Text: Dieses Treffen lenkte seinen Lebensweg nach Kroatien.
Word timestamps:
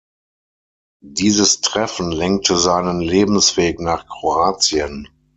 Dieses 1.05 1.61
Treffen 1.61 2.11
lenkte 2.11 2.57
seinen 2.57 3.01
Lebensweg 3.01 3.79
nach 3.79 4.07
Kroatien. 4.07 5.07